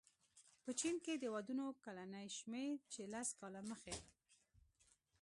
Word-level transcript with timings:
په 0.63 0.71
چین 0.79 0.95
کې 1.03 1.13
د 1.17 1.25
ودونو 1.33 1.65
کلنی 1.83 2.27
شمېر 2.37 2.71
چې 2.93 3.01
لس 3.13 3.29
کاله 3.39 3.61
مخې 3.69 3.95